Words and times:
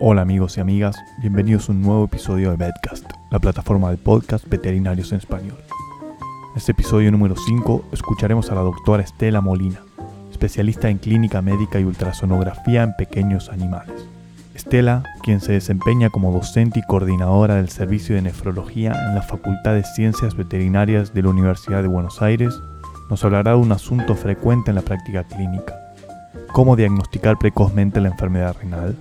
Hola 0.00 0.22
amigos 0.22 0.56
y 0.56 0.60
amigas, 0.60 0.96
bienvenidos 1.20 1.68
a 1.68 1.72
un 1.72 1.80
nuevo 1.80 2.06
episodio 2.06 2.50
de 2.50 2.56
Bedcast, 2.56 3.08
la 3.30 3.38
plataforma 3.38 3.92
de 3.92 3.96
podcast 3.96 4.44
veterinarios 4.48 5.12
en 5.12 5.18
español. 5.18 5.56
En 6.50 6.56
este 6.56 6.72
episodio 6.72 7.12
número 7.12 7.36
5 7.36 7.84
escucharemos 7.92 8.50
a 8.50 8.56
la 8.56 8.62
doctora 8.62 9.04
Estela 9.04 9.40
Molina, 9.40 9.78
especialista 10.32 10.90
en 10.90 10.98
clínica 10.98 11.42
médica 11.42 11.78
y 11.78 11.84
ultrasonografía 11.84 12.82
en 12.82 12.96
pequeños 12.96 13.50
animales. 13.50 14.04
Estela, 14.56 15.04
quien 15.22 15.40
se 15.40 15.52
desempeña 15.52 16.10
como 16.10 16.32
docente 16.32 16.80
y 16.80 16.82
coordinadora 16.82 17.54
del 17.54 17.68
servicio 17.68 18.16
de 18.16 18.22
nefrología 18.22 18.92
en 19.06 19.14
la 19.14 19.22
Facultad 19.22 19.74
de 19.74 19.84
Ciencias 19.84 20.36
Veterinarias 20.36 21.14
de 21.14 21.22
la 21.22 21.28
Universidad 21.28 21.82
de 21.82 21.88
Buenos 21.88 22.20
Aires, 22.20 22.52
nos 23.08 23.24
hablará 23.24 23.52
de 23.52 23.58
un 23.58 23.70
asunto 23.70 24.16
frecuente 24.16 24.72
en 24.72 24.74
la 24.74 24.82
práctica 24.82 25.22
clínica, 25.22 25.72
cómo 26.52 26.74
diagnosticar 26.74 27.38
precozmente 27.38 28.00
la 28.00 28.08
enfermedad 28.08 28.56
renal. 28.60 28.96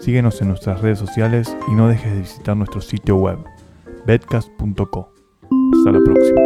Síguenos 0.00 0.40
en 0.40 0.48
nuestras 0.48 0.80
redes 0.80 0.98
sociales 0.98 1.54
y 1.68 1.74
no 1.74 1.86
dejes 1.86 2.14
de 2.14 2.20
visitar 2.20 2.56
nuestro 2.56 2.80
sitio 2.80 3.16
web, 3.16 3.38
bedcast.co. 4.06 5.12
Hasta 5.74 5.92
la 5.92 6.00
próxima. 6.02 6.40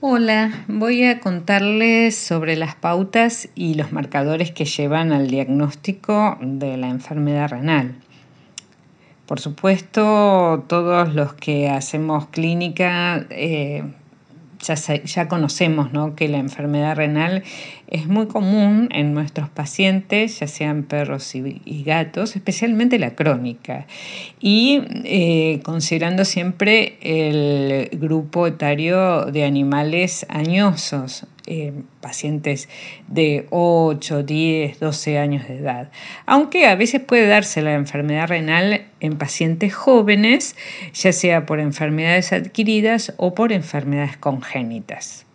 Hola, 0.00 0.64
voy 0.68 1.04
a 1.04 1.20
contarles 1.20 2.16
sobre 2.16 2.56
las 2.56 2.74
pautas 2.74 3.50
y 3.54 3.74
los 3.74 3.92
marcadores 3.92 4.50
que 4.52 4.64
llevan 4.64 5.12
al 5.12 5.28
diagnóstico 5.28 6.38
de 6.40 6.78
la 6.78 6.88
enfermedad 6.88 7.50
renal. 7.50 7.94
Por 9.26 9.38
supuesto, 9.38 10.64
todos 10.66 11.14
los 11.14 11.34
que 11.34 11.68
hacemos 11.68 12.26
clínica 12.28 13.26
eh, 13.28 13.84
ya, 14.62 15.28
conocemos 15.28 15.90
que 16.14 16.28
la 16.28 16.38
enfermedad 16.38 16.96
renal 16.96 17.42
es 17.88 18.06
muy 18.06 18.26
común 18.26 18.88
en 18.92 19.12
nuestros 19.12 19.48
pacientes, 19.50 20.38
ya 20.40 20.46
sean 20.46 20.84
perros 20.84 21.34
y, 21.34 21.82
gatos, 21.84 22.36
especialmente 22.36 22.98
la 22.98 23.14
crónica. 23.14 23.86
Y 24.40 24.82
eh, 25.04 25.60
considerando 25.64 26.24
siempre 26.24 26.96
el 27.02 27.90
grupo 27.98 28.46
etario 28.46 29.26
de 29.26 29.44
animales 29.44 30.24
añosos, 30.28 31.26
eh, 31.46 31.72
pacientes 32.00 32.68
de 33.08 33.46
8, 33.50 34.22
10, 34.22 34.80
12 34.80 35.18
años 35.18 35.48
de 35.48 35.58
edad. 35.58 35.90
Aunque 36.26 36.66
a 36.66 36.74
veces 36.74 37.00
puede 37.00 37.26
darse 37.26 37.62
la 37.62 37.74
enfermedad 37.74 38.28
renal 38.28 38.86
en 39.00 39.18
pacientes 39.18 39.74
jóvenes, 39.74 40.56
ya 40.94 41.12
sea 41.12 41.46
por 41.46 41.60
enfermedades 41.60 42.32
adquiridas 42.32 43.14
o 43.16 43.34
por 43.34 43.52
enfermedades 43.52 44.16
congénitas. 44.16 45.26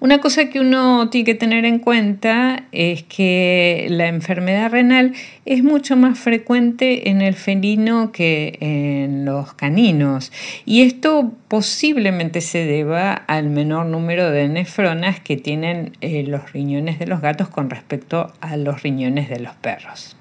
Una 0.00 0.22
cosa 0.22 0.48
que 0.48 0.60
uno 0.60 1.10
tiene 1.10 1.26
que 1.26 1.34
tener 1.34 1.66
en 1.66 1.78
cuenta 1.78 2.64
es 2.72 3.02
que 3.02 3.86
la 3.90 4.06
enfermedad 4.06 4.70
renal 4.70 5.12
es 5.44 5.62
mucho 5.62 5.94
más 5.94 6.18
frecuente 6.18 7.10
en 7.10 7.20
el 7.20 7.34
felino 7.34 8.10
que 8.10 8.56
en 8.60 9.26
los 9.26 9.52
caninos 9.52 10.32
y 10.64 10.82
esto 10.82 11.34
posiblemente 11.48 12.40
se 12.40 12.64
deba 12.64 13.12
al 13.12 13.50
menor 13.50 13.84
número 13.84 14.30
de 14.30 14.48
nefronas 14.48 15.20
que 15.20 15.36
tienen 15.36 15.92
eh, 16.00 16.24
los 16.26 16.50
riñones 16.50 16.98
de 16.98 17.06
los 17.06 17.20
gatos 17.20 17.50
con 17.50 17.68
respecto 17.68 18.32
a 18.40 18.56
los 18.56 18.82
riñones 18.82 19.28
de 19.28 19.40
los 19.40 19.54
perros. 19.56 20.16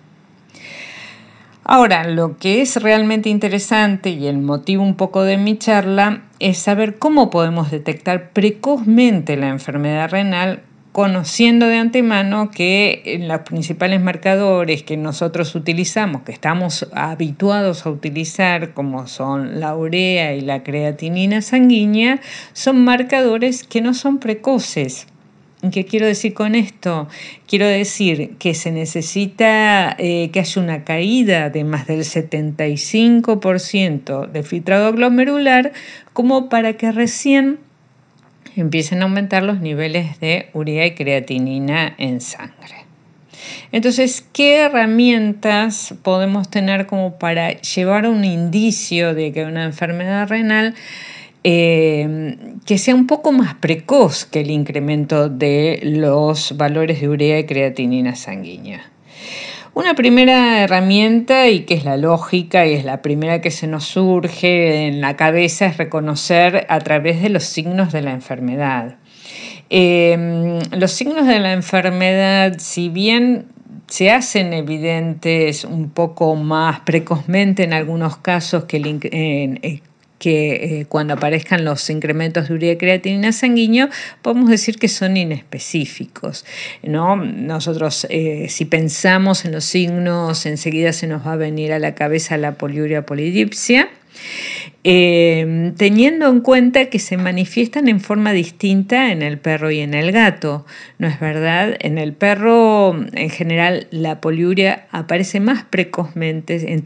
Ahora, 1.72 2.03
lo 2.03 2.36
que 2.39 2.62
es 2.62 2.81
realmente 2.81 3.30
interesante 3.30 4.09
y 4.09 4.25
el 4.25 4.39
motivo 4.39 4.81
un 4.81 4.95
poco 4.95 5.22
de 5.22 5.38
mi 5.38 5.56
charla 5.56 6.23
es 6.39 6.58
saber 6.58 6.98
cómo 6.98 7.30
podemos 7.30 7.70
detectar 7.70 8.31
precozmente 8.31 9.38
la 9.38 9.50
enfermedad 9.50 10.09
renal 10.09 10.64
conociendo 10.94 11.67
de 11.67 11.78
antemano 11.78 12.50
que 12.50 13.20
los 13.22 13.42
principales 13.42 14.02
marcadores 14.02 14.81
que 14.81 14.97
nosotros 14.97 15.53
utilizamos, 15.53 16.23
que 16.23 16.31
estamos 16.31 16.90
habituados 16.92 17.85
a 17.85 17.91
utilizar, 17.91 18.74
como 18.74 19.06
son 19.06 19.59
la 19.59 19.75
urea 19.75 20.34
y 20.34 20.41
la 20.41 20.63
creatinina 20.63 21.44
sanguínea, 21.44 22.19
son 22.52 22.84
marcadores 22.84 23.63
que 23.63 23.81
no 23.81 23.94
son 23.94 24.18
precoces. 24.18 25.06
¿Qué 25.74 25.86
quiero 25.86 26.06
decir 26.06 26.34
con 26.34 26.56
esto? 26.56 27.09
Quiero 27.46 27.68
decir 27.68 28.38
que 28.40 28.53
se 28.53 28.72
necesita 28.72 29.94
eh, 30.00 30.30
que 30.31 30.40
haya 30.40 30.62
una 30.62 30.86
caída 30.86 31.50
de 31.50 31.66
más 31.66 31.86
del 31.86 32.06
75% 32.06 34.31
de 34.31 34.44
filtrado 34.44 34.94
glomerular 34.94 35.74
como 36.14 36.47
para 36.47 36.78
que 36.78 36.94
recién 36.94 37.59
empiecen 38.56 39.02
a 39.02 39.03
aumentar 39.03 39.44
los 39.44 39.59
niveles 39.59 40.22
de 40.22 40.50
urea 40.53 40.86
y 40.86 40.96
creatinina 40.96 41.94
en 41.97 42.22
sangre. 42.22 42.86
Entonces, 43.74 44.26
¿qué 44.31 44.62
herramientas 44.62 45.94
podemos 46.03 46.50
tener 46.50 46.88
como 46.88 47.20
para 47.20 47.59
llevar 47.59 48.08
un 48.08 48.24
indicio 48.24 49.14
de 49.14 49.34
que 49.34 49.44
una 49.44 49.66
enfermedad 49.66 50.30
renal 50.30 50.74
eh, 51.44 52.38
que 52.66 52.77
sea 52.77 52.95
un 52.95 53.07
poco 53.07 53.31
más 53.31 53.55
precoz 53.55 54.25
que 54.25 54.41
el 54.41 54.51
incremento 54.51 55.29
de 55.29 55.79
los 55.83 56.57
valores 56.57 57.01
de 57.01 57.09
urea 57.09 57.39
y 57.39 57.45
creatinina 57.45 58.16
sanguínea. 58.16 58.81
Una 59.73 59.94
primera 59.94 60.63
herramienta, 60.63 61.47
y 61.47 61.61
que 61.61 61.75
es 61.75 61.85
la 61.85 61.95
lógica 61.95 62.66
y 62.66 62.73
es 62.73 62.83
la 62.83 63.01
primera 63.01 63.39
que 63.39 63.51
se 63.51 63.67
nos 63.67 63.85
surge 63.85 64.88
en 64.88 64.99
la 64.99 65.16
cabeza, 65.16 65.67
es 65.67 65.78
reconocer 65.78 66.66
a 66.69 66.79
través 66.79 67.22
de 67.22 67.29
los 67.29 67.44
signos 67.44 67.94
de 67.94 68.01
la 68.01 68.11
enfermedad. 68.11 68.95
Eh, 69.69 70.59
los 70.72 70.91
signos 70.91 71.28
de 71.28 71.39
la 71.39 71.53
enfermedad, 71.53 72.55
si 72.57 72.89
bien 72.89 73.45
se 73.88 74.11
hacen 74.11 74.53
evidentes 74.53 75.63
un 75.63 75.89
poco 75.89 76.35
más 76.35 76.81
precozmente 76.81 77.63
en 77.63 77.73
algunos 77.73 78.17
casos 78.17 78.66
que 78.66 78.78
el, 78.78 79.81
que 80.19 80.81
eh, 80.81 80.85
cuando 80.88 81.13
aparezcan 81.13 81.66
los 81.66 81.90
incrementos 81.90 82.50
de 82.50 82.53
urea 82.53 82.78
creatinina 82.78 83.31
sanguíneo, 83.31 83.90
podemos 84.22 84.50
decir 84.50 84.78
que 84.78 84.90
son 84.90 85.18
inespecíficos. 85.18 86.46
¿no? 86.84 87.16
Nosotros, 87.16 88.06
eh, 88.09 88.47
si 88.50 88.66
pensamos 88.66 89.46
en 89.46 89.53
los 89.53 89.63
signos, 89.63 90.46
enseguida 90.46 90.94
se 90.94 91.08
nos 91.08 91.25
va 91.25 91.34
a 91.34 91.38
venir 91.38 91.74
a 91.74 91.79
la 91.79 91.96
cabeza 91.96 92.38
la 92.38 92.53
poliuria 92.56 93.06
polidipsia 93.06 93.90
eh, 94.85 95.73
teniendo 95.75 96.29
en 96.29 96.40
cuenta 96.40 96.85
que 96.85 97.00
se 97.00 97.17
manifiestan 97.17 97.90
en 97.90 98.00
forma 98.00 98.31
distinta 98.31 99.12
en 99.12 99.22
el 99.22 99.38
perro 99.38 99.72
y 99.72 99.79
en 99.79 99.94
el 99.94 100.13
gato. 100.13 100.66
¿No 101.00 101.07
es 101.07 101.19
verdad? 101.19 101.75
En 101.79 101.97
el 101.97 102.13
perro, 102.13 102.95
en 103.13 103.29
general, 103.29 103.88
la 103.91 104.22
poliuria 104.22 104.88
aparece 104.91 105.40
más 105.41 105.63
precozmente, 105.63 106.73
en 106.73 106.84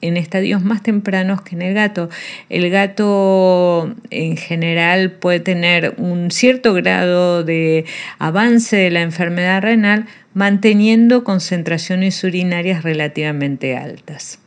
en 0.00 0.16
estadios 0.16 0.62
más 0.62 0.82
tempranos 0.82 1.42
que 1.42 1.56
en 1.56 1.62
el 1.62 1.74
gato. 1.74 2.10
El 2.48 2.70
gato, 2.70 3.92
en 4.10 4.36
general, 4.36 5.10
puede 5.10 5.40
tener 5.40 5.94
un 5.98 6.30
cierto 6.30 6.74
grado 6.74 7.42
de 7.42 7.84
avance 8.18 8.76
de 8.76 8.90
la 8.90 9.02
enfermedad 9.02 9.62
renal 9.62 10.06
manteniendo 10.34 11.24
concentraciones 11.24 12.22
urinarias 12.24 12.84
relativamente 12.84 13.76
altas. 13.76 14.38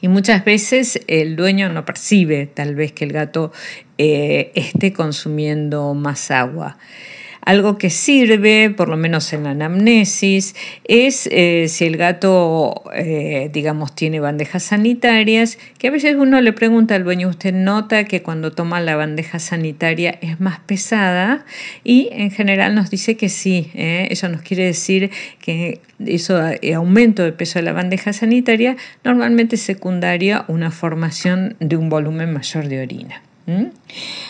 Y 0.00 0.08
muchas 0.08 0.44
veces 0.44 1.00
el 1.08 1.34
dueño 1.36 1.68
no 1.68 1.84
percibe 1.84 2.46
tal 2.46 2.74
vez 2.74 2.92
que 2.92 3.04
el 3.04 3.12
gato 3.12 3.52
eh, 3.98 4.52
esté 4.54 4.92
consumiendo 4.92 5.94
más 5.94 6.30
agua. 6.30 6.78
Algo 7.48 7.78
que 7.78 7.88
sirve, 7.88 8.68
por 8.68 8.90
lo 8.90 8.98
menos 8.98 9.32
en 9.32 9.44
la 9.44 9.52
anamnesis, 9.52 10.54
es 10.84 11.26
eh, 11.32 11.64
si 11.68 11.86
el 11.86 11.96
gato, 11.96 12.82
eh, 12.94 13.48
digamos, 13.50 13.94
tiene 13.94 14.20
bandejas 14.20 14.64
sanitarias, 14.64 15.58
que 15.78 15.88
a 15.88 15.90
veces 15.90 16.14
uno 16.18 16.42
le 16.42 16.52
pregunta 16.52 16.94
al 16.94 17.04
dueño, 17.04 17.26
usted 17.26 17.54
nota 17.54 18.04
que 18.04 18.20
cuando 18.20 18.52
toma 18.52 18.82
la 18.82 18.96
bandeja 18.96 19.38
sanitaria 19.38 20.18
es 20.20 20.40
más 20.40 20.60
pesada 20.60 21.46
y 21.84 22.10
en 22.12 22.30
general 22.30 22.74
nos 22.74 22.90
dice 22.90 23.16
que 23.16 23.30
sí. 23.30 23.70
¿eh? 23.72 24.08
Eso 24.10 24.28
nos 24.28 24.42
quiere 24.42 24.66
decir 24.66 25.10
que 25.40 25.80
eso 26.04 26.38
aumento 26.76 27.22
de 27.22 27.32
peso 27.32 27.60
de 27.60 27.62
la 27.62 27.72
bandeja 27.72 28.12
sanitaria 28.12 28.76
normalmente 29.04 29.56
secundaria 29.56 30.44
una 30.48 30.70
formación 30.70 31.56
de 31.60 31.78
un 31.78 31.88
volumen 31.88 32.30
mayor 32.30 32.68
de 32.68 32.82
orina. 32.82 33.22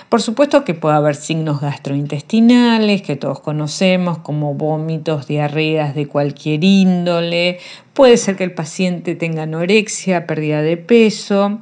Por 0.08 0.22
supuesto 0.22 0.64
que 0.64 0.74
puede 0.74 0.96
haber 0.96 1.16
signos 1.16 1.60
gastrointestinales 1.60 3.02
que 3.02 3.16
todos 3.16 3.40
conocemos, 3.40 4.18
como 4.18 4.54
vómitos, 4.54 5.26
diarreas 5.26 5.94
de 5.94 6.06
cualquier 6.06 6.64
índole. 6.64 7.58
Puede 7.94 8.16
ser 8.16 8.36
que 8.36 8.44
el 8.44 8.52
paciente 8.52 9.16
tenga 9.16 9.42
anorexia, 9.42 10.26
pérdida 10.26 10.62
de 10.62 10.76
peso. 10.76 11.60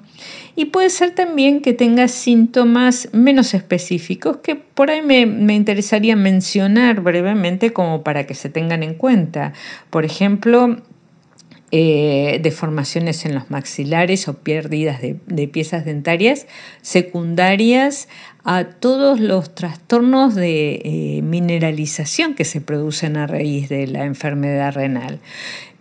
Y 0.55 0.67
puede 0.67 0.91
ser 0.91 1.15
también 1.15 1.61
que 1.61 1.73
tenga 1.73 2.09
síntomas 2.09 3.09
menos 3.13 3.53
específicos 3.53 4.39
que 4.39 4.55
por 4.55 4.91
ahí 4.91 5.03
me, 5.03 5.27
me 5.27 5.55
interesaría 5.55 6.17
mencionar 6.17 7.01
brevemente 7.01 7.73
como 7.73 8.03
para 8.03 8.27
que 8.27 8.35
se 8.35 8.49
tengan 8.49 8.83
en 8.83 8.95
cuenta. 8.95 9.53
Por 9.91 10.05
ejemplo, 10.05 10.77
eh, 11.79 12.41
deformaciones 12.43 13.27
en 13.27 13.35
los 13.35 13.51
maxilares 13.51 14.29
o 14.29 14.39
pérdidas 14.39 15.03
de, 15.03 15.49
piezas 15.49 15.85
dentarias 15.85 16.47
secundarias 16.81 18.09
a 18.45 18.65
todos 18.65 19.21
los 19.21 19.55
trastornos 19.55 20.35
de 20.35 20.81
eh, 20.83 21.21
mineralización 21.23 22.35
que 22.35 22.47
se 22.47 22.63
producen 22.63 23.19
a 23.19 23.27
raíz 23.27 23.69
de 23.69 23.87
la 23.89 24.07
enfermedad 24.07 24.73
renal 24.73 25.21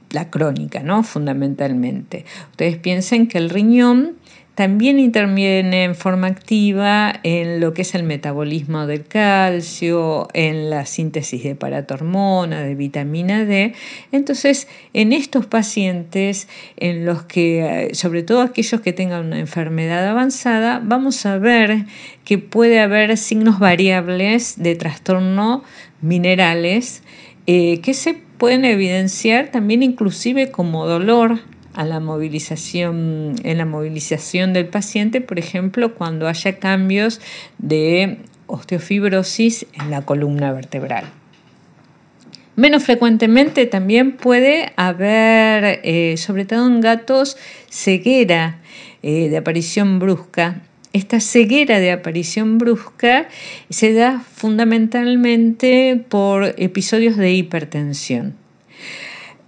la 0.09 0.29
crónica, 0.29 0.83
¿no? 0.83 1.01
Fundamentalmente. 1.03 2.25
Ustedes 2.51 2.75
piensen 2.75 3.27
que 3.27 3.37
el 3.37 3.49
riñón 3.49 4.17
también 4.55 4.99
interviene 4.99 5.83
en 5.83 5.95
forma 5.95 6.27
activa 6.27 7.13
en 7.23 7.59
lo 7.59 7.73
que 7.73 7.81
es 7.81 7.93
el 7.93 8.03
metabolismo 8.03 8.87
del 8.87 9.05
calcio, 9.05 10.29
en 10.33 10.69
la 10.69 10.85
síntesis 10.85 11.43
de 11.43 11.55
paratormona, 11.55 12.61
de 12.61 12.73
vitamina 12.73 13.43
D. 13.43 13.73
Entonces, 14.13 14.69
en 14.93 15.11
estos 15.11 15.45
pacientes, 15.45 16.47
en 16.77 17.05
los 17.05 17.23
que, 17.23 17.89
sobre 17.93 18.23
todo 18.23 18.41
aquellos 18.41 18.79
que 18.79 18.93
tengan 18.93 19.25
una 19.25 19.39
enfermedad 19.39 20.07
avanzada, 20.07 20.81
vamos 20.81 21.25
a 21.25 21.37
ver 21.37 21.85
que 22.23 22.37
puede 22.37 22.79
haber 22.79 23.17
signos 23.17 23.59
variables 23.59 24.55
de 24.57 24.75
trastorno 24.75 25.63
minerales 26.01 27.03
eh, 27.47 27.81
que 27.81 27.93
se 27.93 28.13
pueden 28.13 28.65
evidenciar 28.65 29.49
también 29.51 29.83
inclusive 29.83 30.49
como 30.49 30.87
dolor 30.87 31.39
a 31.75 31.85
la 31.85 31.99
movilización, 31.99 33.35
en 33.43 33.57
la 33.57 33.65
movilización 33.65 34.53
del 34.53 34.67
paciente, 34.67 35.21
por 35.21 35.39
ejemplo, 35.39 35.93
cuando 35.93 36.27
haya 36.27 36.57
cambios 36.57 37.19
de 37.57 38.19
osteofibrosis 38.47 39.65
en 39.73 39.91
la 39.91 40.03
columna 40.03 40.53
vertebral. 40.53 41.05
Menos 42.55 42.83
frecuentemente 42.83 43.65
también 43.65 44.13
puede 44.13 44.71
haber, 44.77 45.81
eh, 45.83 46.15
sobre 46.17 46.45
todo 46.45 46.65
en 46.67 46.79
gatos, 46.79 47.35
ceguera 47.69 48.59
eh, 49.03 49.27
de 49.27 49.37
aparición 49.37 49.99
brusca. 49.99 50.61
Esta 50.93 51.19
ceguera 51.19 51.81
de 51.81 51.91
aparición 51.91 52.57
brusca 52.57 53.27
se 53.69 53.91
da 53.91 54.21
fundamentalmente 54.21 56.01
por 56.07 56.55
episodios 56.57 57.17
de 57.17 57.33
hipertensión. 57.33 58.35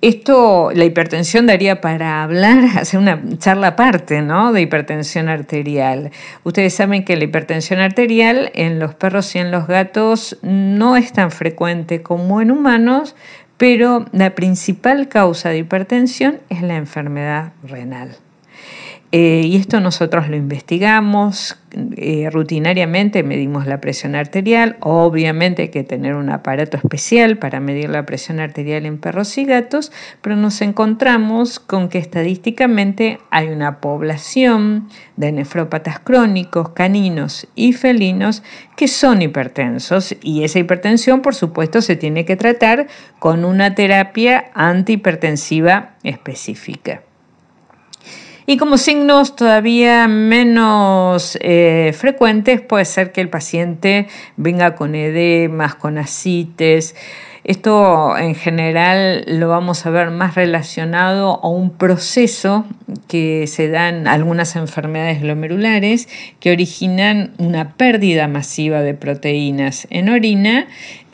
Esto, 0.01 0.69
la 0.75 0.85
hipertensión 0.85 1.47
daría 1.47 1.81
para 1.81 2.21
hablar, 2.21 2.65
hacer 2.77 2.99
una 2.99 3.19
charla 3.39 3.69
aparte, 3.69 4.21
¿no? 4.21 4.53
De 4.53 4.61
hipertensión 4.61 5.27
arterial. 5.27 6.11
Ustedes 6.43 6.75
saben 6.75 7.03
que 7.03 7.17
la 7.17 7.23
hipertensión 7.23 7.79
arterial 7.79 8.51
en 8.53 8.77
los 8.77 8.93
perros 8.93 9.35
y 9.35 9.39
en 9.39 9.49
los 9.49 9.65
gatos 9.65 10.37
no 10.43 10.97
es 10.97 11.13
tan 11.13 11.31
frecuente 11.31 12.03
como 12.03 12.41
en 12.41 12.51
humanos, 12.51 13.15
pero 13.57 14.05
la 14.11 14.35
principal 14.35 15.07
causa 15.07 15.49
de 15.49 15.59
hipertensión 15.59 16.41
es 16.49 16.61
la 16.61 16.75
enfermedad 16.75 17.53
renal. 17.63 18.17
Eh, 19.13 19.43
y 19.45 19.55
esto 19.55 19.79
nosotros 19.79 20.27
lo 20.27 20.35
investigamos 20.35 21.57
eh, 21.95 22.29
rutinariamente, 22.29 23.23
medimos 23.23 23.65
la 23.65 23.79
presión 23.79 24.15
arterial. 24.15 24.75
Obviamente 24.81 25.61
hay 25.61 25.69
que 25.69 25.85
tener 25.85 26.15
un 26.15 26.29
aparato 26.29 26.75
especial 26.75 27.37
para 27.37 27.61
medir 27.61 27.89
la 27.89 28.05
presión 28.05 28.41
arterial 28.41 28.85
en 28.85 28.97
perros 28.97 29.37
y 29.37 29.45
gatos, 29.45 29.93
pero 30.21 30.35
nos 30.35 30.61
encontramos 30.61 31.61
con 31.61 31.87
que 31.87 31.99
estadísticamente 31.99 33.19
hay 33.29 33.47
una 33.47 33.79
población 33.79 34.89
de 35.15 35.31
nefrópatas 35.31 35.99
crónicos, 35.99 36.69
caninos 36.69 37.47
y 37.55 37.71
felinos 37.71 38.43
que 38.75 38.89
son 38.89 39.21
hipertensos 39.21 40.15
y 40.21 40.43
esa 40.43 40.59
hipertensión 40.59 41.21
por 41.21 41.33
supuesto 41.33 41.81
se 41.81 41.95
tiene 41.95 42.25
que 42.25 42.35
tratar 42.35 42.87
con 43.19 43.45
una 43.45 43.73
terapia 43.73 44.51
antihipertensiva 44.53 45.95
específica. 46.03 47.03
Y 48.49 48.55
como 48.55 48.77
signos 48.77 49.35
todavía 49.35 50.07
menos 50.07 51.37
eh, 51.41 51.93
frecuentes 51.93 52.61
puede 52.61 52.85
ser 52.85 53.11
que 53.11 53.19
el 53.19 53.27
paciente 53.27 54.07
venga 54.37 54.73
con 54.73 54.95
edemas, 54.95 55.75
con 55.75 55.97
ascites. 55.97 56.95
Esto 57.43 58.17
en 58.17 58.35
general 58.35 59.25
lo 59.27 59.49
vamos 59.49 59.85
a 59.85 59.89
ver 59.89 60.11
más 60.11 60.35
relacionado 60.35 61.41
a 61.43 61.49
un 61.49 61.71
proceso 61.71 62.65
que 63.09 63.47
se 63.47 63.67
dan 63.67 64.07
algunas 64.07 64.55
enfermedades 64.55 65.21
glomerulares 65.21 66.07
que 66.39 66.51
originan 66.53 67.33
una 67.39 67.73
pérdida 67.73 68.29
masiva 68.29 68.81
de 68.81 68.93
proteínas 68.93 69.87
en 69.89 70.07
orina 70.07 70.67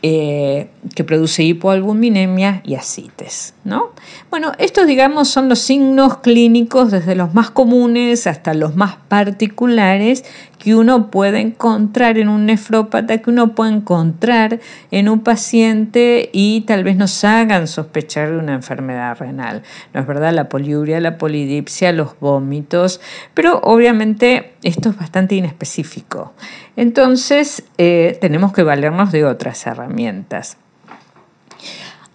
eh, 0.06 0.68
que 0.96 1.06
produce 1.06 1.44
hipoalbuminemia 1.44 2.62
y 2.66 2.76
ascites. 2.76 3.54
¿no? 3.64 3.92
Bueno, 4.30 4.52
estos 4.58 4.86
digamos 4.86 5.30
son 5.30 5.48
los 5.48 5.60
signos 5.60 6.18
clínicos 6.18 6.92
desde 6.92 7.16
los 7.16 7.34
más 7.34 7.52
comunes 7.52 8.28
hasta 8.28 8.54
los 8.54 8.76
más 8.76 8.98
particulares 9.08 10.26
que 10.60 10.76
uno 10.76 11.10
puede 11.10 11.40
encontrar 11.40 12.18
en 12.18 12.28
un 12.28 12.46
nefrópata, 12.46 13.18
que 13.20 13.30
uno 13.30 13.56
puede 13.56 13.72
encontrar 13.72 14.60
en 14.92 15.08
un 15.10 15.22
paciente 15.22 16.30
y 16.32 16.62
tal 16.62 16.84
vez 16.84 16.96
nos 16.98 17.24
hagan 17.24 17.68
sospechar 17.68 18.32
de 18.32 18.38
una 18.38 18.54
enfermedad 18.54 19.18
renal. 19.18 19.64
No 19.94 20.02
es 20.02 20.08
verdad 20.08 20.34
la 20.34 20.50
poliuria, 20.50 21.00
la 21.00 21.18
polidipsia, 21.18 21.92
los 21.92 22.20
vómitos, 22.20 23.02
pero 23.34 23.60
obviamente 23.60 24.53
esto 24.64 24.90
es 24.90 24.98
bastante 24.98 25.36
inespecífico. 25.36 26.34
Entonces 26.76 27.64
eh, 27.78 28.18
tenemos 28.22 28.54
que 28.54 28.64
valernos 28.64 29.12
de 29.12 29.26
otras 29.26 29.66
herramientas. 29.68 30.58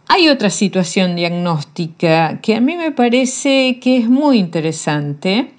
Hay 0.09 0.29
otra 0.29 0.51
situación 0.51 1.17
diagnóstica 1.17 2.41
que 2.41 2.57
a 2.57 2.61
mí 2.61 2.77
me 2.77 2.93
parece 2.93 3.79
que 3.81 3.99
es 3.99 4.09
muy 4.09 4.39
interesante 4.39 5.53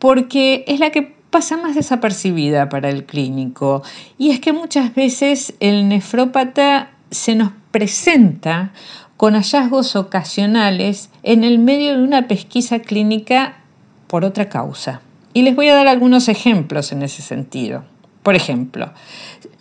porque 0.00 0.64
es 0.66 0.80
la 0.80 0.90
que 0.90 1.14
pasa 1.30 1.56
más 1.56 1.76
desapercibida 1.76 2.68
para 2.68 2.88
el 2.88 3.04
clínico 3.04 3.82
y 4.18 4.30
es 4.30 4.40
que 4.40 4.52
muchas 4.52 4.94
veces 4.94 5.54
el 5.60 5.88
nefrópata 5.88 6.90
se 7.10 7.34
nos 7.36 7.52
presenta 7.70 8.72
con 9.16 9.34
hallazgos 9.34 9.94
ocasionales 9.96 11.10
en 11.22 11.44
el 11.44 11.58
medio 11.58 11.96
de 11.96 12.02
una 12.02 12.28
pesquisa 12.28 12.80
clínica 12.80 13.58
por 14.06 14.24
otra 14.24 14.48
causa. 14.48 15.02
Y 15.32 15.42
les 15.42 15.54
voy 15.54 15.68
a 15.68 15.74
dar 15.74 15.88
algunos 15.88 16.28
ejemplos 16.28 16.92
en 16.92 17.02
ese 17.02 17.22
sentido. 17.22 17.84
Por 18.22 18.34
ejemplo, 18.34 18.90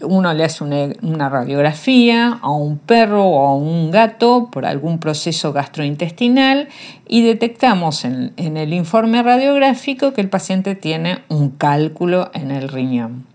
uno 0.02 0.34
le 0.34 0.44
hace 0.44 0.64
una, 0.64 1.30
radiografía 1.30 2.40
a 2.42 2.52
un 2.52 2.78
perro 2.78 3.24
o 3.24 3.48
a 3.48 3.56
un 3.56 3.92
gato 3.92 4.50
por 4.52 4.66
algún 4.66 5.00
proceso 5.00 5.54
gastrointestinal 5.54 6.68
y 7.08 7.22
detectamos 7.22 8.04
en, 8.04 8.34
el 8.36 8.74
informe 8.74 9.24
radiográfico 9.24 10.14
que 10.14 10.22
el 10.22 10.30
paciente 10.30 10.76
tiene 10.76 11.20
un 11.30 11.52
cálculo 11.52 12.30
en 12.34 12.52
el 12.52 12.68
riñón. 12.68 13.26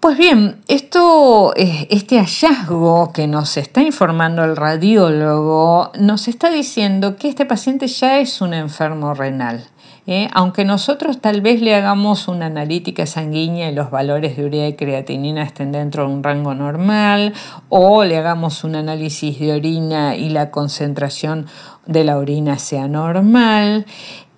Pues 0.00 0.18
bien, 0.18 0.60
esto, 0.68 1.54
eh, 1.56 1.86
este 1.88 2.18
hallazgo 2.18 3.12
que 3.14 3.26
nos 3.26 3.56
está 3.56 3.80
informando 3.80 4.44
el 4.44 4.56
radiólogo 4.56 5.90
nos 5.98 6.28
está 6.28 6.50
diciendo 6.50 7.16
que 7.16 7.30
este 7.30 7.46
paciente 7.46 7.86
ya 7.86 8.18
es 8.18 8.42
un 8.42 8.52
enfermo 8.52 9.14
renal. 9.14 9.64
¿Eh? 10.06 10.28
aunque 10.32 10.64
nosotros 10.64 11.20
tal 11.20 11.40
vez 11.40 11.60
le 11.60 11.74
hagamos 11.74 12.28
una 12.28 12.46
analítica 12.46 13.06
sanguínea 13.06 13.70
y 13.70 13.74
los 13.74 13.90
valores 13.90 14.36
de 14.36 14.44
urea 14.44 14.68
y 14.68 14.74
creatinina 14.74 15.42
estén 15.42 15.72
dentro 15.72 16.06
de 16.06 16.14
un 16.14 16.22
rango 16.22 16.54
normal, 16.54 17.34
o 17.68 18.04
le 18.04 18.16
hagamos 18.16 18.64
un 18.64 18.76
análisis 18.76 19.38
de 19.38 19.52
orina 19.52 20.16
y 20.16 20.30
la 20.30 20.50
concentración 20.50 21.46
de 21.86 22.04
la 22.04 22.18
orina 22.18 22.58
sea 22.58 22.88
normal, 22.88 23.86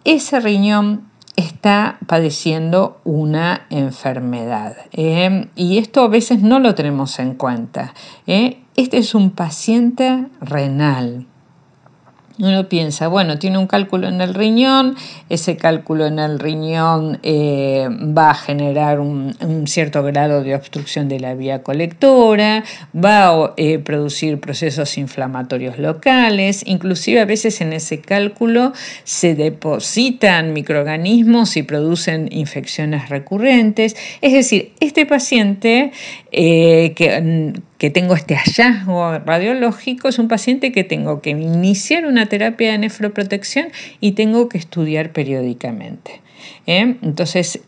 ese 0.05 0.41
riñón 0.41 1.11
está 1.37 1.99
padeciendo 2.07 3.01
una 3.05 3.67
enfermedad. 3.71 4.77
¿eh? 4.93 5.49
y 5.55 5.79
esto 5.79 6.03
a 6.03 6.09
veces 6.09 6.43
no 6.43 6.59
lo 6.59 6.75
tenemos 6.75 7.19
en 7.19 7.35
cuenta. 7.35 7.95
¿eh? 8.27 8.63
Este 8.77 8.99
es 8.99 9.15
un 9.15 9.31
paciente 9.31 10.27
renal. 10.41 11.27
Uno 12.39 12.69
piensa, 12.69 13.09
bueno, 13.09 13.39
tiene 13.39 13.57
un 13.57 13.67
cálculo 13.67 14.09
en 14.09 14.21
el 14.21 14.35
riñón, 14.35 14.95
ese 15.31 15.57
cálculo 15.57 16.05
en 16.05 16.19
el 16.19 16.39
riñón 16.39 17.19
eh, 17.23 17.89
va 17.91 18.31
a 18.31 18.35
generar 18.35 19.01
un, 19.01 19.35
cierto 19.67 20.03
grado 20.03 20.43
de 20.43 20.55
obstrucción 20.55 21.09
de 21.09 21.19
la 21.19 21.35
vía 21.35 21.63
colectora, 21.63 22.63
va 22.95 23.29
a 23.29 23.55
eh, 23.57 23.79
producir 23.79 24.39
procesos 24.39 24.99
inflamatorios 24.99 25.79
locales, 25.79 26.63
inclusive 26.67 27.21
a 27.21 27.25
veces 27.25 27.63
en 27.63 27.73
ese 27.73 28.03
cálculo 28.03 28.75
se 29.05 29.35
depositan 29.35 30.53
microorganismos 30.53 31.57
y 31.57 31.63
producen 31.63 32.29
infecciones 32.31 33.09
recurrentes. 33.09 33.97
Es 34.21 34.35
decir, 34.35 34.75
este 34.81 35.07
paciente 35.07 35.93
eh, 36.33 36.93
que 36.95 37.55
que 37.79 37.91
tengo 37.91 38.15
este 38.15 38.37
hallazgo 38.37 39.19
radiológico 39.19 40.09
es 40.09 40.19
un 40.19 40.29
paciente 40.29 40.73
que 40.73 40.85
tengo 40.85 41.21
que 41.21 41.31
iniciar 41.31 42.07
una 42.07 42.27
terapia 42.27 42.73
de 42.73 42.79
nefroprotección 42.79 43.69
y 44.01 44.13
tengo 44.13 44.49
que 44.49 44.59
estudiar 44.59 45.13
periódicamente. 45.13 46.21
¿eh? 46.67 46.97
Entonces, 47.03 47.61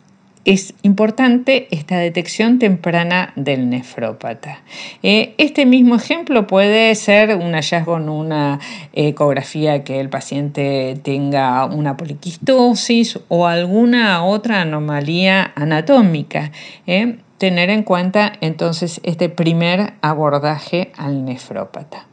es 0.44 0.72
importante 0.80 1.68
esta 1.70 1.98
detección 1.98 2.58
temprana 2.58 3.34
del 3.36 3.68
nefrópata. 3.68 4.62
Eh, 5.02 5.34
este 5.36 5.66
mismo 5.66 5.94
ejemplo 5.96 6.46
puede 6.46 6.94
ser 6.94 7.36
un 7.36 7.52
hallazgo 7.52 7.98
en 7.98 8.08
una 8.08 8.58
ecografía 8.94 9.84
que 9.84 10.00
el 10.00 10.08
paciente 10.08 10.98
tenga 11.02 11.66
una 11.66 11.98
poliquistosis 11.98 13.18
o 13.28 13.46
alguna 13.46 14.24
otra 14.24 14.62
anomalía 14.62 15.52
anatómica. 15.54 16.50
Eh, 16.86 17.18
tener 17.38 17.70
en 17.70 17.84
cuenta 17.84 18.32
entonces 18.40 19.00
este 19.04 19.28
primer 19.28 19.94
abordaje 20.02 20.92
al 20.96 21.24
nefrópata. 21.24 22.06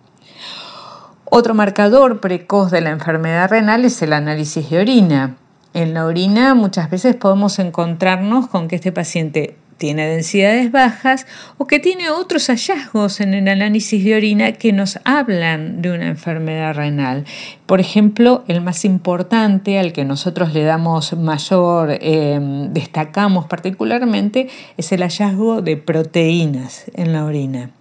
Otro 1.25 1.53
marcador 1.53 2.21
precoz 2.21 2.71
de 2.71 2.81
la 2.81 2.91
enfermedad 2.91 3.49
renal 3.49 3.83
es 3.83 4.01
el 4.01 4.13
análisis 4.13 4.69
de 4.69 4.79
orina. 4.79 5.35
En 5.73 5.93
la 5.93 6.05
orina 6.05 6.53
muchas 6.53 6.89
veces 6.89 7.15
podemos 7.15 7.59
encontrarnos 7.59 8.47
con 8.47 8.67
que 8.67 8.75
este 8.75 8.91
paciente 8.91 9.57
tiene 9.77 10.07
densidades 10.07 10.71
bajas 10.71 11.27
o 11.57 11.67
que 11.67 11.79
tiene 11.79 12.09
otros 12.09 12.47
hallazgos 12.47 13.19
en 13.19 13.33
el 13.33 13.47
análisis 13.47 14.03
de 14.03 14.15
orina 14.15 14.53
que 14.53 14.71
nos 14.73 14.99
hablan 15.03 15.81
de 15.81 15.91
una 15.91 16.07
enfermedad 16.07 16.73
renal. 16.73 17.25
Por 17.65 17.79
ejemplo, 17.79 18.43
el 18.47 18.61
más 18.61 18.85
importante, 18.85 19.77
al 19.79 19.91
que 19.91 20.05
nosotros 20.05 20.53
le 20.53 20.63
damos 20.63 21.13
mayor, 21.13 21.97
eh, 21.99 22.39
destacamos 22.71 23.45
particularmente, 23.45 24.49
es 24.77 24.91
el 24.91 25.01
hallazgo 25.01 25.61
de 25.61 25.77
proteínas 25.77 26.85
en 26.93 27.13
la 27.13 27.25
orina. 27.25 27.71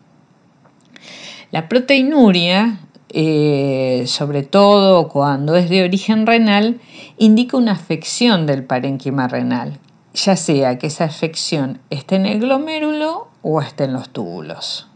La 1.50 1.68
proteinuria 1.68 2.80
eh, 3.16 4.06
sobre 4.08 4.42
todo 4.42 5.06
cuando 5.06 5.54
es 5.54 5.70
de 5.70 5.84
origen 5.84 6.26
renal, 6.26 6.80
indica 7.16 7.56
una 7.56 7.70
afección 7.70 8.44
del 8.44 8.64
parénquima 8.64 9.28
renal, 9.28 9.78
ya 10.14 10.36
sea 10.36 10.78
que 10.78 10.86
esa 10.86 11.04
afección 11.04 11.80
esté 11.90 12.16
en 12.16 12.26
el 12.26 12.40
glomérulo 12.40 13.28
o 13.42 13.60
esté 13.60 13.84
en 13.84 13.92
los 13.92 14.08
túbulos. 14.10 14.88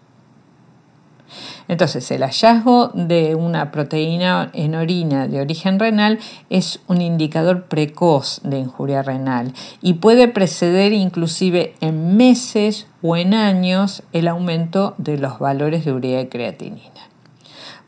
Entonces, 1.66 2.10
el 2.10 2.22
hallazgo 2.22 2.88
de 2.94 3.34
una 3.34 3.70
proteína 3.70 4.50
en 4.54 4.74
orina 4.74 5.28
de 5.28 5.40
origen 5.40 5.78
renal 5.78 6.18
es 6.48 6.80
un 6.86 7.02
indicador 7.02 7.64
precoz 7.64 8.40
de 8.42 8.58
injuria 8.58 9.02
renal 9.02 9.52
y 9.82 9.94
puede 9.94 10.28
preceder 10.28 10.94
inclusive 10.94 11.74
en 11.80 12.16
meses 12.16 12.86
o 13.02 13.16
en 13.16 13.34
años 13.34 14.02
el 14.14 14.28
aumento 14.28 14.94
de 14.96 15.18
los 15.18 15.38
valores 15.38 15.84
de 15.84 15.92
urea 15.92 16.22
y 16.22 16.28
creatinina. 16.28 17.07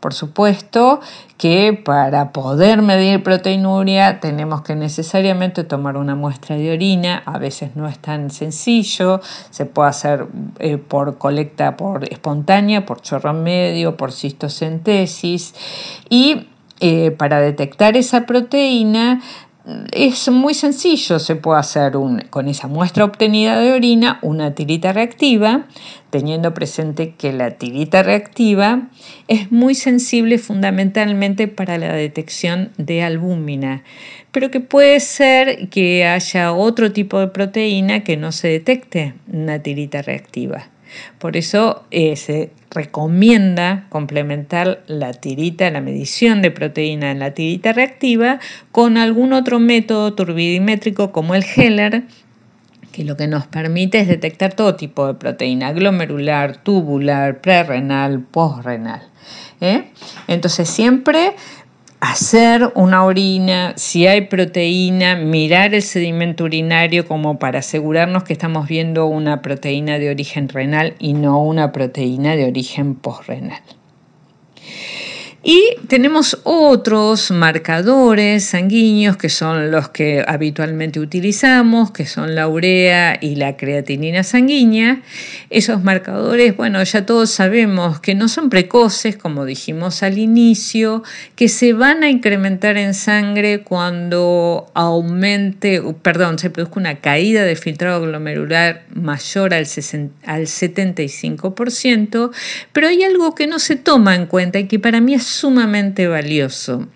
Por 0.01 0.15
supuesto 0.15 1.01
que 1.37 1.75
para 1.75 2.33
poder 2.33 2.81
medir 2.81 3.23
proteinuria 3.23 4.19
tenemos 4.19 4.63
que 4.63 4.75
necesariamente 4.75 5.63
tomar 5.63 5.99
una 5.99 6.15
muestra 6.15 6.57
de 6.57 6.73
orina, 6.73 7.23
a 7.27 7.39
veces 7.39 7.77
no 7.77 7.87
es 7.87 7.99
tan 7.99 8.31
sencillo, 8.31 9.21
se 9.51 9.67
puede 9.67 9.91
hacer 9.91 10.27
eh, 10.59 10.79
por 10.79 11.19
colecta 11.19 11.77
por 11.77 12.05
espontánea, 12.05 12.87
por 12.87 13.03
chorro 13.03 13.35
medio, 13.35 13.97
por 13.99 14.13
cistocentesis. 14.13 15.55
Y 16.09 16.49
eh, 16.81 17.11
para 17.11 17.41
detectar 17.41 17.99
esa 17.99 18.25
proteína 18.25 19.21
es 19.93 20.29
muy 20.31 20.55
sencillo, 20.55 21.19
se 21.19 21.37
puede 21.37 21.61
hacer 21.61 21.93
con 22.31 22.49
esa 22.49 22.67
muestra 22.67 23.05
obtenida 23.05 23.61
de 23.61 23.73
orina 23.73 24.19
una 24.23 24.55
tirita 24.55 24.93
reactiva, 24.93 25.67
teniendo 26.11 26.55
presente 26.55 27.15
que 27.17 27.33
la 27.33 27.53
tirita 27.53 28.03
reactiva 28.03 28.89
es 29.29 29.53
muy 29.53 29.75
sensible 29.75 30.39
fundamentalmente 30.39 31.47
para 31.47 31.79
la 31.79 31.93
detección 31.93 32.71
de 32.79 33.03
albúmina, 33.03 33.85
pero 34.33 34.51
que 34.51 34.61
puede 34.61 34.99
ser 35.01 35.69
que 35.69 36.07
haya 36.07 36.53
otro 36.53 36.93
tipo 36.93 37.21
de 37.21 37.29
proteína 37.29 38.03
que 38.03 38.17
no 38.17 38.33
se 38.33 38.49
detecte 38.49 39.15
una 39.31 39.61
tirita 39.61 40.03
reactiva. 40.03 40.69
Por 41.19 41.37
eso 41.37 41.85
eh, 41.91 42.17
se 42.17 42.51
recomienda 42.71 43.87
complementar 43.89 44.83
la 44.87 45.13
tirita, 45.13 45.71
la 45.71 45.81
medición 45.81 46.43
de 46.43 46.51
proteína 46.51 47.11
en 47.11 47.19
la 47.19 47.33
tirita 47.33 47.73
reactiva 47.73 48.41
con 48.73 48.97
algún 48.97 49.33
otro 49.33 49.59
método 49.59 50.15
turbidimétrico 50.15 51.13
como 51.13 51.35
el 51.35 51.45
Heller, 51.45 52.05
que 52.93 53.05
lo 53.05 53.17
que 53.17 53.29
nos 53.29 53.47
permite 53.47 54.01
es 54.01 54.09
detectar 54.09 54.55
todo 54.55 54.77
tipo 54.77 55.07
de 55.07 55.15
proteína, 55.15 55.73
glomerular, 55.73 56.57
tubular, 56.63 57.41
prerrenal, 57.41 58.21
postrenal. 58.21 59.03
¿eh? 59.61 59.91
Entonces 60.27 60.69
siempre 60.69 61.35
hacer 62.01 62.73
una 62.75 63.05
orina, 63.05 63.75
si 63.77 64.07
hay 64.07 64.23
proteína, 64.23 65.17
mirar 65.17 65.75
el 65.75 65.83
sedimento 65.83 66.45
urinario 66.45 67.07
como 67.07 67.39
para 67.39 67.59
asegurarnos 67.59 68.25
que 68.25 68.33
estamos 68.33 68.67
viendo 68.67 69.07
una 69.07 69.43
proteína 69.43 69.99
de 69.99 70.11
origen 70.11 70.49
renal 70.49 70.95
y 70.99 71.13
no 71.13 71.43
una 71.43 71.73
proteína 71.73 72.37
de 72.37 72.47
origen 72.47 72.95
postrenal. 72.95 73.61
Y 75.43 75.77
tenemos 75.89 76.39
otros 76.45 77.31
marcadores 77.31 78.45
sanguíneos 78.45 79.17
que 79.17 79.31
son 79.31 79.71
los 79.71 79.89
que 79.89 80.23
habitualmente 80.29 81.01
utilizamos, 81.01 81.93
que 81.93 82.05
son 82.05 82.35
la 82.35 82.47
urea 82.47 83.17
y 83.23 83.37
la 83.37 83.57
creatinina 83.57 84.23
sanguínea. 84.23 85.01
Esos 85.49 85.83
marcadores, 85.83 86.55
bueno, 86.59 86.83
ya 86.83 87.07
todos 87.07 87.31
sabemos 87.31 88.01
que 88.01 88.15
no 88.15 88.29
son 88.29 88.51
precoces, 88.51 89.17
como 89.17 89.47
dijimos 89.47 90.03
al 90.03 90.19
inicio, 90.19 91.03
que 91.37 91.49
se 91.49 91.73
van 91.73 92.03
a 92.03 92.11
incrementar 92.11 92.77
en 92.77 92.93
sangre 92.93 93.63
cuando 93.63 94.71
aumente, 94.75 95.81
perdón, 96.03 96.39
se 96.39 96.51
produzca 96.51 96.81
una 96.81 96.97
caída 96.97 97.45
de 97.45 97.57
filtrado 97.57 98.03
glomerular 98.03 98.83
mayor 98.95 99.55
al, 99.55 99.67
al 100.27 100.43
75%, 100.43 102.31
pero 102.75 102.89
hay 102.89 103.05
algo 103.05 103.35
que 103.35 103.47
no 103.47 103.59
se 103.59 103.77
toma 103.77 104.15
en 104.15 104.27
cuenta 104.27 104.59
y 104.59 104.67
que 104.67 104.79
para 104.79 105.01
mí 105.01 105.15
es 105.15 105.30
sumamente 105.31 106.07
valioso. 106.07 106.89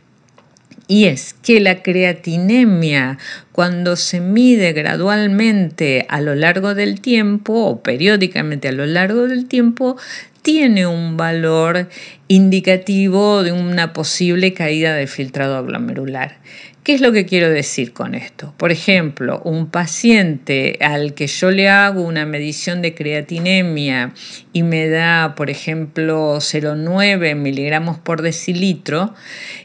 Y 0.86 1.06
es 1.06 1.34
que 1.34 1.60
la 1.60 1.82
creatinemia, 1.82 3.18
cuando 3.52 3.96
se 3.96 4.20
mide 4.20 4.72
gradualmente 4.74 6.04
a 6.10 6.20
lo 6.20 6.34
largo 6.34 6.74
del 6.74 7.00
tiempo 7.00 7.54
o 7.64 7.82
periódicamente 7.82 8.68
a 8.68 8.72
lo 8.72 8.84
largo 8.84 9.26
del 9.26 9.46
tiempo, 9.46 9.96
tiene 10.42 10.86
un 10.86 11.16
valor 11.16 11.88
indicativo 12.28 13.42
de 13.42 13.52
una 13.52 13.94
posible 13.94 14.52
caída 14.52 14.94
de 14.94 15.06
filtrado 15.06 15.64
glomerular. 15.64 16.36
¿Qué 16.84 16.92
es 16.92 17.00
lo 17.00 17.12
que 17.12 17.24
quiero 17.24 17.48
decir 17.48 17.94
con 17.94 18.14
esto? 18.14 18.52
Por 18.58 18.70
ejemplo, 18.70 19.40
un 19.42 19.68
paciente 19.68 20.76
al 20.82 21.14
que 21.14 21.28
yo 21.28 21.50
le 21.50 21.70
hago 21.70 22.02
una 22.02 22.26
medición 22.26 22.82
de 22.82 22.94
creatinemia 22.94 24.12
y 24.52 24.64
me 24.64 24.90
da, 24.90 25.34
por 25.34 25.48
ejemplo, 25.48 26.36
0,9 26.36 27.36
miligramos 27.36 27.96
por 27.96 28.20
decilitro 28.20 29.14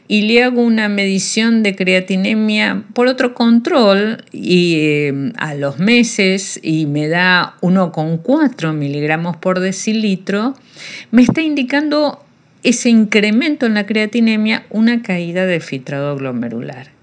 y 0.08 0.22
le 0.22 0.42
hago 0.42 0.62
una 0.62 0.88
medición 0.88 1.62
de 1.62 1.76
creatinemia 1.76 2.84
por 2.94 3.06
otro 3.06 3.34
control 3.34 4.24
y 4.32 4.76
eh, 4.78 5.32
a 5.36 5.54
los 5.54 5.78
meses 5.78 6.58
y 6.62 6.86
me 6.86 7.08
da 7.08 7.56
1,4 7.60 8.72
miligramos 8.72 9.36
por 9.36 9.60
decilitro, 9.60 10.54
me 11.10 11.20
está 11.20 11.42
indicando 11.42 12.24
ese 12.62 12.88
incremento 12.88 13.66
en 13.66 13.74
la 13.74 13.84
creatinemia 13.84 14.64
una 14.70 15.02
caída 15.02 15.44
de 15.44 15.60
filtrado 15.60 16.16
glomerular 16.16 16.98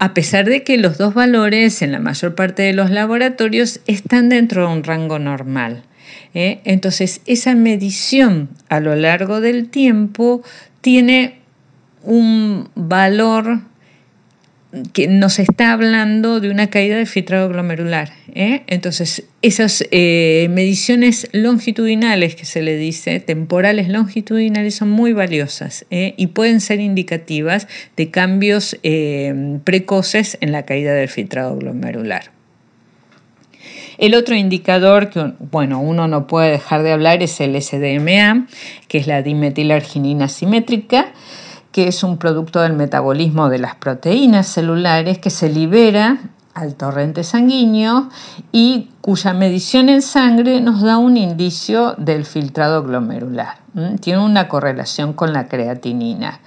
a 0.00 0.14
pesar 0.14 0.46
de 0.46 0.64
que 0.64 0.78
los 0.78 0.96
dos 0.96 1.12
valores 1.12 1.82
en 1.82 1.92
la 1.92 1.98
mayor 1.98 2.34
parte 2.34 2.62
de 2.62 2.72
los 2.72 2.90
laboratorios 2.90 3.80
están 3.86 4.30
dentro 4.30 4.66
de 4.66 4.72
un 4.72 4.82
rango 4.82 5.18
normal. 5.18 5.82
¿eh? 6.32 6.62
Entonces, 6.64 7.20
esa 7.26 7.54
medición 7.54 8.48
a 8.70 8.80
lo 8.80 8.96
largo 8.96 9.42
del 9.42 9.68
tiempo 9.68 10.42
tiene 10.80 11.40
un 12.02 12.70
valor 12.74 13.60
que 14.92 15.08
nos 15.08 15.38
está 15.38 15.72
hablando 15.72 16.38
de 16.38 16.50
una 16.50 16.68
caída 16.68 16.96
de 16.96 17.06
filtrado 17.06 17.48
glomerular. 17.48 18.12
¿eh? 18.34 18.62
Entonces, 18.68 19.24
esas 19.42 19.84
eh, 19.90 20.48
mediciones 20.50 21.28
longitudinales 21.32 22.36
que 22.36 22.44
se 22.44 22.62
le 22.62 22.76
dice, 22.76 23.18
temporales 23.18 23.88
longitudinales, 23.88 24.76
son 24.76 24.90
muy 24.90 25.12
valiosas 25.12 25.86
¿eh? 25.90 26.14
y 26.16 26.28
pueden 26.28 26.60
ser 26.60 26.80
indicativas 26.80 27.66
de 27.96 28.10
cambios 28.10 28.76
precoces 29.64 30.38
en 30.40 30.52
la 30.52 30.64
caída 30.64 30.94
del 30.94 31.08
filtrado 31.08 31.56
glomerular. 31.56 32.30
El 33.98 34.14
otro 34.14 34.34
indicador 34.34 35.10
que 35.10 35.32
bueno, 35.38 35.80
uno 35.80 36.08
no 36.08 36.26
puede 36.26 36.52
dejar 36.52 36.82
de 36.82 36.92
hablar 36.92 37.22
es 37.22 37.40
el 37.40 37.60
SDMA, 37.60 38.46
que 38.88 38.98
es 38.98 39.06
la 39.06 39.22
dimetilarginina 39.22 40.28
simétrica 40.28 41.12
que 41.72 41.88
es 41.88 42.02
un 42.02 42.18
producto 42.18 42.60
del 42.60 42.72
metabolismo 42.72 43.48
de 43.48 43.58
las 43.58 43.74
proteínas 43.76 44.46
celulares 44.46 45.18
que 45.18 45.30
se 45.30 45.48
libera 45.48 46.18
al 46.54 46.74
torrente 46.74 47.22
sanguíneo 47.22 48.08
y 48.52 48.90
cuya 49.00 49.32
medición 49.32 49.88
en 49.88 50.02
sangre 50.02 50.60
nos 50.60 50.82
da 50.82 50.98
un 50.98 51.16
indicio 51.16 51.94
del 51.96 52.24
filtrado 52.24 52.82
glomerular. 52.82 53.58
Tiene 54.00 54.18
una 54.24 54.48
correlación 54.48 55.12
con 55.12 55.32
la 55.32 55.46
creatinina. 55.46 56.40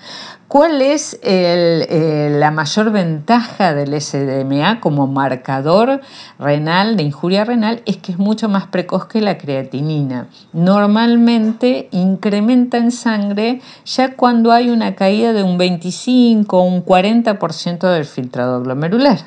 ¿Cuál 0.53 0.83
es 0.83 1.19
eh, 1.23 2.29
la 2.39 2.51
mayor 2.51 2.91
ventaja 2.91 3.73
del 3.73 3.99
SDMA 3.99 4.81
como 4.81 5.07
marcador 5.07 6.01
renal, 6.37 6.95
de 6.95 7.01
injuria 7.01 7.43
renal? 7.43 7.81
Es 7.87 7.97
que 7.97 8.11
es 8.11 8.19
mucho 8.19 8.49
más 8.49 8.67
precoz 8.67 9.07
que 9.07 9.19
la 9.19 9.39
creatinina. 9.39 10.27
Normalmente 10.53 11.87
incrementa 11.89 12.77
en 12.77 12.91
sangre 12.91 13.61
ya 13.83 14.15
cuando 14.15 14.51
hay 14.51 14.69
una 14.69 14.93
caída 14.93 15.33
de 15.33 15.41
un 15.41 15.57
25 15.57 16.55
o 16.55 16.61
un 16.61 16.85
40% 16.85 17.91
del 17.91 18.05
filtrado 18.05 18.61
glomerular. 18.61 19.21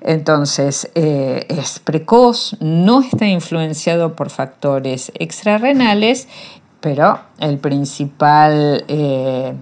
Entonces, 0.00 0.90
eh, 0.94 1.46
es 1.48 1.78
precoz, 1.78 2.56
no 2.58 3.02
está 3.02 3.26
influenciado 3.26 4.16
por 4.16 4.30
factores 4.30 5.12
extrarrenales 5.14 6.26
pero 6.80 7.20
el 7.38 7.58
principal, 7.58 8.84
eh, 8.88 9.54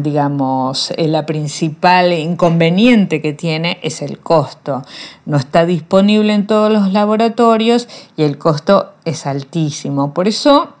digamos, 0.00 0.92
eh, 0.96 1.08
la 1.08 1.26
principal 1.26 2.12
inconveniente 2.12 3.20
que 3.20 3.34
tiene 3.34 3.78
es 3.82 4.00
el 4.00 4.18
costo. 4.18 4.82
No 5.26 5.36
está 5.36 5.66
disponible 5.66 6.32
en 6.32 6.46
todos 6.46 6.72
los 6.72 6.92
laboratorios 6.92 7.86
y 8.16 8.22
el 8.22 8.38
costo 8.38 8.94
es 9.04 9.26
altísimo. 9.26 10.14
Por 10.14 10.26
eso 10.26 10.74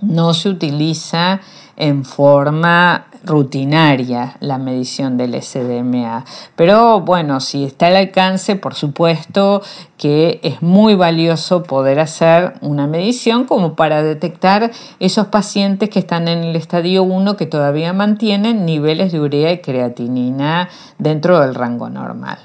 no 0.00 0.34
se 0.34 0.50
utiliza 0.50 1.40
en 1.76 2.04
forma 2.04 3.06
rutinaria 3.26 4.36
la 4.40 4.58
medición 4.58 5.16
del 5.16 5.40
SDMA. 5.42 6.24
Pero 6.54 7.00
bueno, 7.00 7.40
si 7.40 7.64
está 7.64 7.88
al 7.88 7.96
alcance, 7.96 8.56
por 8.56 8.74
supuesto 8.74 9.62
que 9.98 10.40
es 10.42 10.62
muy 10.62 10.94
valioso 10.94 11.62
poder 11.62 12.00
hacer 12.00 12.54
una 12.60 12.86
medición 12.86 13.44
como 13.44 13.74
para 13.74 14.02
detectar 14.02 14.70
esos 15.00 15.26
pacientes 15.26 15.90
que 15.90 15.98
están 15.98 16.28
en 16.28 16.44
el 16.44 16.56
estadio 16.56 17.02
1 17.02 17.36
que 17.36 17.46
todavía 17.46 17.92
mantienen 17.92 18.64
niveles 18.64 19.12
de 19.12 19.20
urea 19.20 19.52
y 19.52 19.58
creatinina 19.58 20.68
dentro 20.98 21.40
del 21.40 21.54
rango 21.54 21.90
normal. 21.90 22.38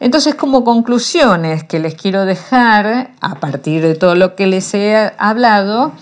Entonces, 0.00 0.34
como 0.34 0.64
conclusiones 0.64 1.64
que 1.64 1.78
les 1.78 1.94
quiero 1.94 2.24
dejar 2.24 3.12
a 3.20 3.34
partir 3.36 3.82
de 3.82 3.94
todo 3.94 4.14
lo 4.14 4.34
que 4.34 4.46
les 4.46 4.74
he 4.74 5.12
hablado, 5.18 5.92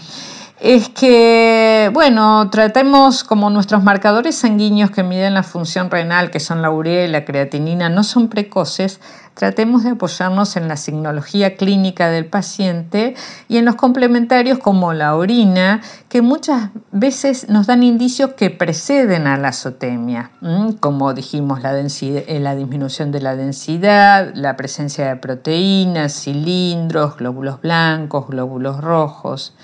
es 0.63 0.89
que, 0.91 1.91
bueno, 1.93 2.49
tratemos 2.49 3.25
como 3.25 3.51
nuestros 3.51 3.83
marcadores 3.83 4.37
sanguíneos 4.37 4.93
que 4.93 5.03
miden 5.03 5.35
la 5.35 5.43
función 5.43 5.91
renal, 5.91 6.31
que 6.31 6.39
son 6.39 6.63
la 6.63 6.71
urea 6.71 7.05
y 7.05 7.09
la 7.09 7.25
creatinina, 7.25 7.89
no 7.89 8.05
son 8.05 8.29
precoces, 8.29 9.01
tratemos 9.35 9.83
de 9.83 9.91
apoyarnos 9.91 10.57
en 10.57 10.69
la 10.69 10.77
signología 10.77 11.57
clínica 11.57 12.11
del 12.11 12.27
paciente 12.27 13.17
y 13.49 13.57
en 13.57 13.65
los 13.65 13.75
complementarios 13.75 14.61
como 14.61 14.93
la 14.93 15.17
orina, 15.17 15.81
que 16.09 16.23
muchas 16.23 16.71
veces 16.93 17.49
nos 17.49 17.67
dan 17.67 17.83
indicios 17.83 18.35
que 18.35 18.51
preceden 18.51 19.27
a 19.27 19.37
la 19.39 19.49
azotemia, 19.49 20.31
como 20.79 21.13
dijimos, 21.13 21.61
la, 21.61 21.77
eh, 21.77 22.39
la 22.41 22.55
disminución 22.55 23.11
de 23.11 23.21
la 23.21 23.35
densidad, 23.35 24.31
la 24.37 24.57
presencia 24.57 25.09
de 25.09 25.17
proteínas, 25.17 26.23
cilindros, 26.23 27.17
glóbulos 27.17 27.61
blancos, 27.61 28.29
glóbulos 28.29 28.81
rojos. 28.81 29.55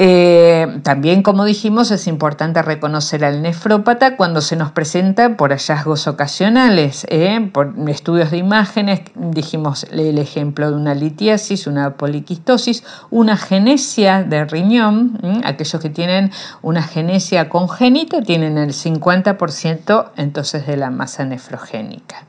Eh, 0.00 0.78
también, 0.84 1.24
como 1.24 1.44
dijimos, 1.44 1.90
es 1.90 2.06
importante 2.06 2.62
reconocer 2.62 3.24
al 3.24 3.42
nefrópata 3.42 4.16
cuando 4.16 4.40
se 4.40 4.54
nos 4.54 4.70
presenta 4.70 5.36
por 5.36 5.50
hallazgos 5.50 6.06
ocasionales, 6.06 7.04
¿eh? 7.10 7.50
por 7.52 7.74
estudios 7.88 8.30
de 8.30 8.36
imágenes, 8.36 9.00
dijimos 9.16 9.88
el 9.90 10.18
ejemplo 10.18 10.70
de 10.70 10.76
una 10.76 10.94
litiasis, 10.94 11.66
una 11.66 11.94
poliquistosis, 11.94 12.84
una 13.10 13.36
genesia 13.36 14.22
de 14.22 14.44
riñón, 14.44 15.18
aquellos 15.42 15.82
que 15.82 15.90
tienen 15.90 16.30
una 16.62 16.84
genesia 16.84 17.48
congénita 17.48 18.22
tienen 18.22 18.56
el 18.56 18.74
50% 18.74 20.12
entonces 20.14 20.64
de 20.64 20.76
la 20.76 20.90
masa 20.90 21.24
nefrogénica. 21.24 22.28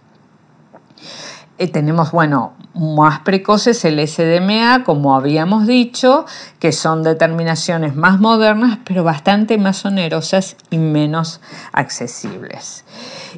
Eh, 1.61 1.67
tenemos, 1.67 2.13
bueno, 2.13 2.53
más 2.73 3.19
precoces 3.19 3.83
el 3.83 3.99
SDMA, 4.07 4.85
como 4.85 5.13
habíamos 5.13 5.67
dicho, 5.67 6.25
que 6.59 6.71
son 6.71 7.03
determinaciones 7.03 7.97
más 7.97 8.21
modernas, 8.21 8.79
pero 8.85 9.03
bastante 9.03 9.57
más 9.57 9.83
onerosas 9.83 10.55
y 10.69 10.77
menos 10.77 11.41
accesibles. 11.73 12.85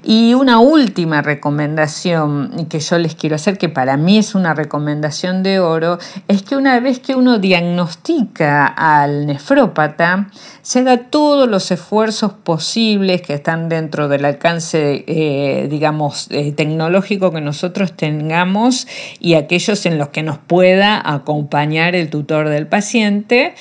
Y 0.04 0.36
una 0.36 0.60
última 0.60 1.22
recomendación 1.22 2.68
que 2.70 2.80
yo 2.80 2.98
les 2.98 3.16
quiero 3.16 3.36
hacer, 3.36 3.58
que 3.58 3.70
para 3.70 3.98
mí 3.98 4.18
es 4.18 4.36
una 4.36 4.54
recomendación 4.54 5.44
de 5.44 5.60
oro, 5.60 5.98
es 6.28 6.44
que 6.44 6.56
una 6.56 6.80
vez 6.80 7.00
que 7.00 7.16
uno 7.16 7.40
diagnostica 7.40 8.68
al 8.68 9.26
nefrópata, 9.26 10.30
se 10.62 10.80
haga 10.80 11.10
todos 11.10 11.50
los 11.50 11.72
esfuerzos 11.72 12.34
posibles 12.34 13.22
que 13.22 13.34
están 13.34 13.68
dentro 13.68 14.08
del 14.08 14.26
alcance, 14.26 15.04
eh, 15.08 15.68
digamos, 15.70 16.28
eh, 16.30 16.52
tecnológico 16.52 17.32
que 17.32 17.42
nosotros 17.42 17.94
tengamos 18.12 18.88
y 19.20 19.36
aquellos 19.36 19.86
en 19.86 19.98
los 19.98 20.10
que 20.10 20.24
nos 20.24 20.38
pueda 20.38 21.02
acompañar 21.04 21.96
el 21.96 22.10
tutor 22.10 22.50
del 22.50 22.68
paciente 22.68 23.54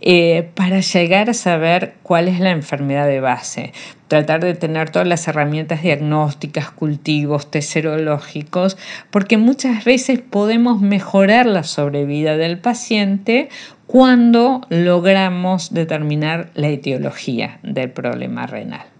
eh, 0.00 0.48
para 0.54 0.80
llegar 0.80 1.30
a 1.30 1.34
saber 1.34 1.94
cuál 2.02 2.28
es 2.28 2.40
la 2.40 2.50
enfermedad 2.50 3.06
de 3.06 3.20
base 3.20 3.72
tratar 4.08 4.40
de 4.40 4.54
tener 4.54 4.90
todas 4.90 5.08
las 5.08 5.26
herramientas 5.26 5.82
diagnósticas, 5.82 6.70
cultivos, 6.70 7.50
test 7.50 7.72
serológicos, 7.72 8.78
porque 9.10 9.36
muchas 9.36 9.84
veces 9.84 10.20
podemos 10.20 10.80
mejorar 10.80 11.46
la 11.46 11.64
sobrevida 11.64 12.36
del 12.36 12.58
paciente 12.58 13.48
cuando 13.88 14.60
logramos 14.68 15.74
determinar 15.74 16.50
la 16.54 16.68
etiología 16.68 17.58
del 17.64 17.90
problema 17.90 18.46
renal. 18.46 18.95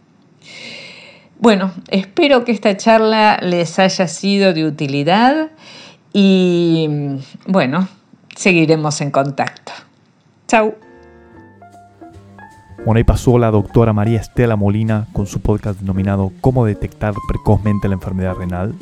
Bueno, 1.38 1.70
espero 1.88 2.44
que 2.44 2.52
esta 2.52 2.76
charla 2.76 3.38
les 3.42 3.78
haya 3.78 4.08
sido 4.08 4.54
de 4.54 4.64
utilidad 4.64 5.50
y 6.12 6.88
bueno, 7.46 7.88
seguiremos 8.34 9.00
en 9.02 9.10
contacto. 9.10 9.72
Chao. 10.48 10.74
Bueno, 12.86 12.98
ahí 12.98 13.04
pasó 13.04 13.38
la 13.38 13.50
doctora 13.50 13.92
María 13.92 14.20
Estela 14.20 14.56
Molina 14.56 15.08
con 15.12 15.26
su 15.26 15.40
podcast 15.40 15.80
denominado 15.80 16.32
Cómo 16.40 16.64
detectar 16.64 17.14
precozmente 17.28 17.88
la 17.88 17.94
enfermedad 17.94 18.34
renal. 18.34 18.74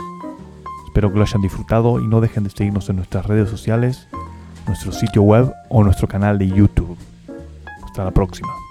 Espero 0.86 1.10
que 1.10 1.18
lo 1.18 1.24
hayan 1.24 1.42
disfrutado 1.42 2.00
y 2.00 2.06
no 2.06 2.20
dejen 2.20 2.44
de 2.44 2.50
seguirnos 2.50 2.88
en 2.88 2.96
nuestras 2.96 3.26
redes 3.26 3.48
sociales, 3.48 4.06
nuestro 4.68 4.92
sitio 4.92 5.22
web 5.22 5.52
o 5.70 5.82
nuestro 5.82 6.06
canal 6.06 6.38
de 6.38 6.48
YouTube. 6.48 6.96
Hasta 7.84 8.04
la 8.04 8.10
próxima. 8.12 8.63